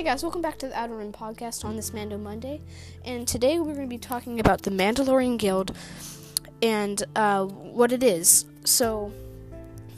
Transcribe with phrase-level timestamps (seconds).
[0.00, 2.62] Hey guys, welcome back to the Outer Rim podcast on this Mando Monday.
[3.04, 5.76] And today we're going to be talking about the Mandalorian Guild
[6.62, 8.46] and uh, what it is.
[8.64, 9.12] So,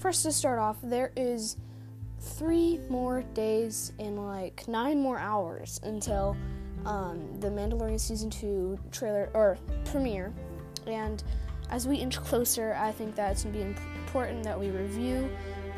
[0.00, 1.56] first to start off, there is
[2.18, 6.36] three more days and like nine more hours until
[6.84, 10.34] um, the Mandalorian season two trailer or premiere.
[10.84, 11.22] And
[11.70, 15.30] as we inch closer, I think that it's going to be important that we review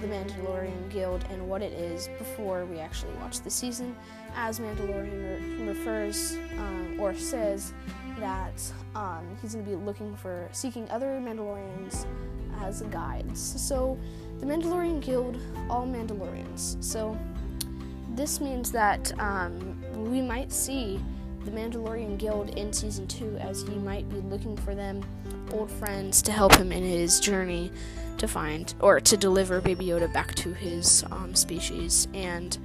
[0.05, 3.97] the Mandalorian Guild and what it is before we actually watch the season,
[4.37, 7.73] as Mandalorian re- refers um, or says
[8.19, 8.61] that
[8.95, 12.07] um, he's going to be looking for seeking other Mandalorians
[12.61, 13.41] as guides.
[13.41, 13.99] So,
[14.41, 15.39] the Mandalorian Guild,
[15.71, 16.83] all Mandalorians.
[16.85, 17.19] So,
[18.15, 21.01] this means that um, we might see
[21.45, 25.05] the Mandalorian Guild in season two, as he might be looking for them,
[25.53, 27.71] old friends, to help him in his journey
[28.19, 32.57] to find or to deliver Baby Yoda back to his um, species and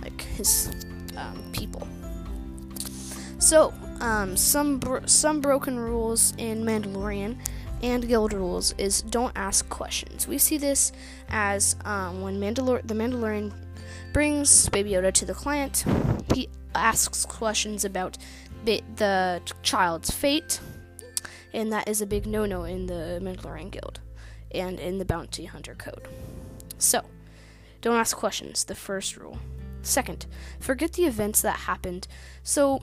[0.00, 0.70] like his
[1.16, 1.86] um, people.
[3.38, 7.36] So, um, some bro- some broken rules in Mandalorian
[7.82, 10.28] and Guild rules is don't ask questions.
[10.28, 10.92] We see this
[11.30, 13.52] as um, when Mandalor- the Mandalorian
[14.12, 15.84] brings Baby Yoda to the client,
[16.34, 18.18] he asks questions about
[18.64, 20.60] the, the child's fate,
[21.52, 24.00] and that is a big no-no in the Mandalorian Guild
[24.52, 26.08] and in the Bounty Hunter Code.
[26.78, 27.04] So,
[27.80, 29.38] don't ask questions, the first rule.
[29.82, 30.26] Second,
[30.58, 32.06] forget the events that happened.
[32.42, 32.82] So,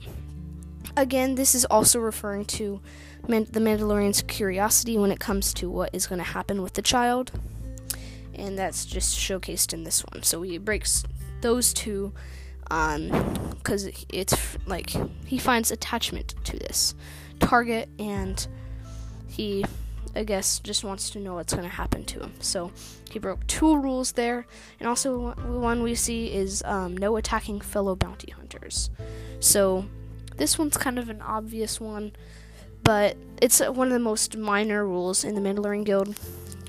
[0.96, 2.80] again, this is also referring to
[3.26, 6.82] Man- the Mandalorian's curiosity when it comes to what is going to happen with the
[6.82, 7.32] child.
[8.38, 10.22] And that's just showcased in this one.
[10.22, 11.04] So he breaks
[11.40, 12.12] those two
[12.64, 14.90] because um, it's like
[15.26, 16.94] he finds attachment to this
[17.40, 18.46] target and
[19.26, 19.64] he
[20.14, 22.32] I guess, just wants to know what's going to happen to him.
[22.40, 22.72] So
[23.10, 24.46] he broke two rules there,
[24.80, 28.90] and also one we see is um, no attacking fellow bounty hunters.
[29.40, 29.84] So
[30.36, 32.12] this one's kind of an obvious one,
[32.88, 36.18] but it's one of the most minor rules in the Mandalorian Guild.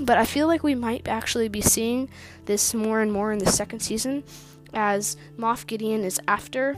[0.02, 2.10] But I feel like we might actually be seeing
[2.44, 4.26] this more and more in the second season,
[4.74, 6.76] as Moff Gideon is after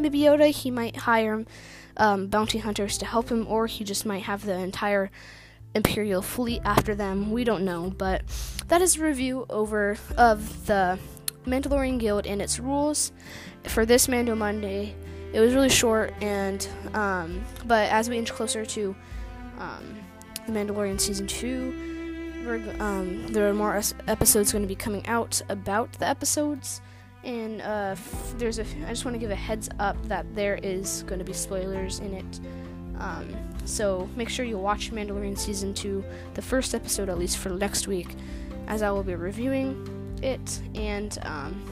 [0.00, 0.50] Baby Yoda.
[0.50, 1.44] He might hire
[1.98, 5.10] um, bounty hunters to help him, or he just might have the entire
[5.74, 7.30] Imperial fleet after them.
[7.30, 8.22] We don't know, but
[8.68, 10.98] that is a review over of the
[11.44, 13.12] Mandalorian Guild and its rules
[13.64, 14.94] for this Mando Monday.
[15.32, 18.94] It was really short, and um, but as we inch closer to
[19.58, 19.96] um,
[20.46, 21.74] the Mandalorian season two,
[22.78, 26.80] um, there are more episodes going to be coming out about the episodes.
[27.24, 27.94] And uh,
[28.36, 28.66] there's a.
[28.84, 32.00] I just want to give a heads up that there is going to be spoilers
[32.00, 32.40] in it.
[32.98, 36.04] Um, so make sure you watch Mandalorian season two,
[36.34, 38.08] the first episode at least for next week,
[38.66, 41.62] as I will be reviewing it and um,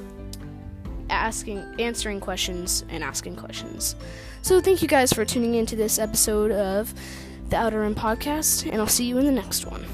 [1.09, 3.97] asking, answering questions and asking questions.
[4.43, 6.95] So thank you guys for tuning in to this episode of
[7.51, 9.85] the Outer Rim podcast, and I'll see you in the next one.